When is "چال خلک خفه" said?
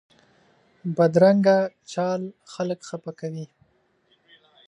1.91-3.11